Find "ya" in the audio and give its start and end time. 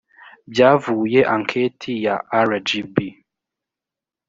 2.05-2.15